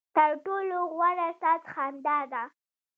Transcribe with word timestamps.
ترټولو 0.15 0.79
غوره 0.95 1.29
ساز 1.41 1.61
خندا 1.73 2.17
ده. 2.31 2.43